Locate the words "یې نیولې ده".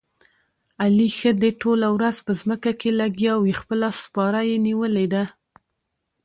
4.49-5.23